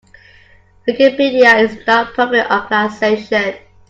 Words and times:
Wikipedia 0.87 1.59
is 1.59 1.73
a 1.75 1.83
non-profit 1.85 2.49
organization. 2.51 3.53